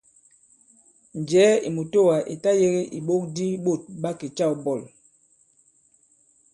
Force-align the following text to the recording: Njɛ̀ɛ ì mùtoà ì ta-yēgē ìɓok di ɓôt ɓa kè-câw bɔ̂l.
Njɛ̀ɛ 1.19 1.53
ì 1.67 1.69
mùtoà 1.75 2.15
ì 2.33 2.35
ta-yēgē 2.43 2.83
ìɓok 2.97 3.23
di 3.35 3.45
ɓôt 3.65 3.81
ɓa 4.01 4.09
kè-câw 4.19 4.53
bɔ̂l. 4.63 4.81